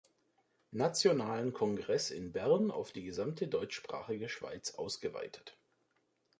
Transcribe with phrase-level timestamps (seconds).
[0.71, 5.55] Nationalen Kongress in Bern auf die gesamte deutschsprachige Schweiz ausgeweitet.